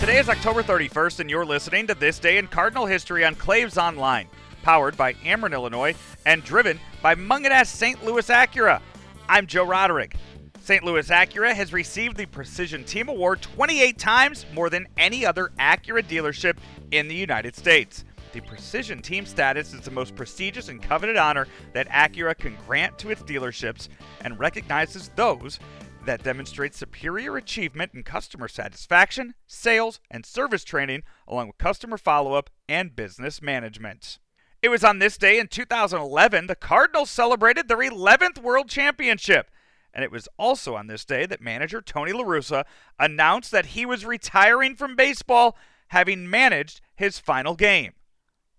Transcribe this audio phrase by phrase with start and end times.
[0.00, 3.76] Today is October 31st, and you're listening to This Day in Cardinal History on Claves
[3.76, 4.28] Online,
[4.62, 8.02] powered by Ameren, Illinois, and driven by Mungenast St.
[8.02, 8.80] Louis Acura.
[9.28, 10.16] I'm Joe Roderick.
[10.62, 10.82] St.
[10.84, 16.02] Louis Acura has received the Precision Team Award 28 times, more than any other Acura
[16.02, 16.56] dealership
[16.92, 18.06] in the United States.
[18.32, 22.98] The Precision Team status is the most prestigious and coveted honor that Acura can grant
[23.00, 23.88] to its dealerships
[24.22, 25.60] and recognizes those
[26.06, 32.34] that demonstrates superior achievement in customer satisfaction, sales, and service training, along with customer follow
[32.34, 34.18] up and business management.
[34.62, 39.50] It was on this day in 2011 the Cardinals celebrated their 11th World Championship.
[39.92, 42.64] And it was also on this day that manager Tony La Russa
[42.98, 45.56] announced that he was retiring from baseball,
[45.88, 47.94] having managed his final game.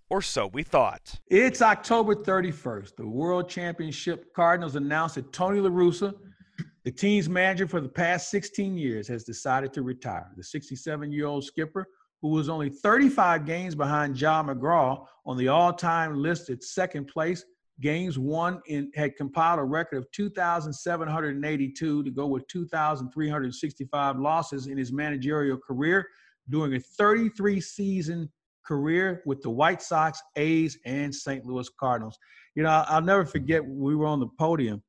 [0.10, 1.22] Or so we thought.
[1.28, 2.98] It's October 31st.
[2.98, 6.16] The World Championship Cardinals announced that Tony La Russa
[6.84, 10.32] the team's manager for the past 16 years has decided to retire.
[10.36, 11.86] The 67 year old skipper,
[12.22, 17.08] who was only 35 games behind John McGraw on the all time list at second
[17.08, 17.46] place,
[17.82, 24.78] games won in had compiled a record of 2,782 to go with 2,365 losses in
[24.78, 26.08] his managerial career
[26.50, 28.30] during a 33 season
[28.66, 31.46] career with the White Sox, A's, and St.
[31.46, 32.18] Louis Cardinals.
[32.56, 34.84] You know, I'll never forget we were on the podium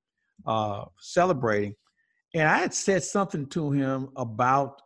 [0.47, 1.75] uh, celebrating,
[2.35, 4.81] and I had said something to him about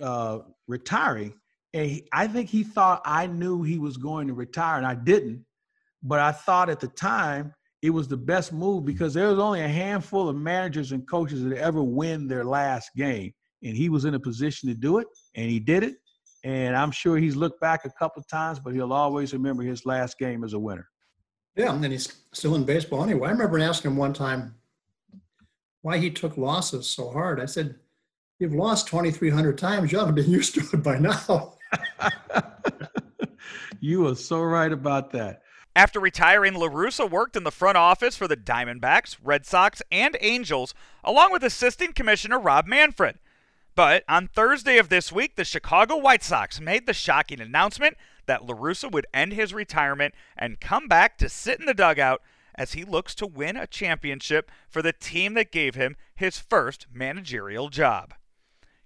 [0.00, 1.34] uh, retiring,
[1.74, 4.94] and he, I think he thought I knew he was going to retire, and I
[4.94, 5.44] didn't.
[6.02, 9.62] But I thought at the time it was the best move because there was only
[9.62, 14.04] a handful of managers and coaches that ever win their last game, and he was
[14.04, 15.96] in a position to do it, and he did it.
[16.42, 19.84] And I'm sure he's looked back a couple of times, but he'll always remember his
[19.84, 20.88] last game as a winner.
[21.56, 23.28] Yeah, and he's still in baseball anyway.
[23.28, 24.54] I remember asking him one time,
[25.82, 27.40] why he took losses so hard.
[27.40, 27.76] I said,
[28.38, 29.92] You've lost 2,300 times.
[29.92, 31.54] You ought to be used to it by now.
[33.80, 35.42] you are so right about that.
[35.76, 40.16] After retiring, La Russa worked in the front office for the Diamondbacks, Red Sox, and
[40.20, 40.74] Angels,
[41.04, 43.18] along with assistant commissioner Rob Manfred.
[43.76, 48.44] But on Thursday of this week, the Chicago White Sox made the shocking announcement that
[48.44, 52.20] La Russa would end his retirement and come back to sit in the dugout
[52.60, 56.86] as he looks to win a championship for the team that gave him his first
[56.92, 58.12] managerial job.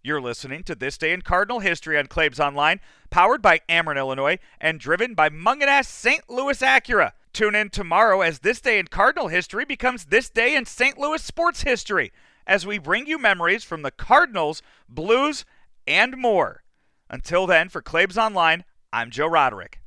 [0.01, 2.79] You're listening to This Day in Cardinal History on Claves Online,
[3.11, 6.23] powered by Ameren, Illinois, and driven by Mungenast St.
[6.31, 7.15] Louis Acura.
[7.33, 10.97] Tune in tomorrow as This Day in Cardinal History becomes This Day in St.
[10.97, 12.12] Louis Sports History,
[12.47, 15.45] as we bring you memories from the Cardinals, Blues,
[15.85, 16.62] and more.
[17.11, 18.62] Until then, for Claves Online,
[18.93, 19.81] I'm Joe Roderick.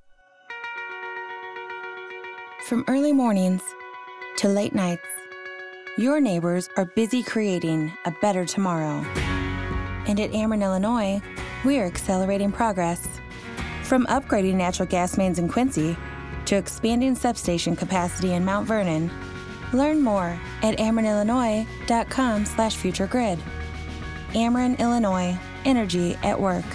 [2.67, 3.61] From early mornings
[4.37, 5.07] to late nights,
[5.97, 9.03] your neighbors are busy creating a better tomorrow.
[10.05, 11.19] And at Ameren, Illinois,
[11.65, 13.07] we are accelerating progress.
[13.83, 15.97] From upgrading natural gas mains in Quincy
[16.45, 19.09] to expanding substation capacity in Mount Vernon,
[19.73, 23.39] learn more at amerenillinois.com slash futuregrid.
[24.33, 26.65] Ameren, Illinois, energy at work.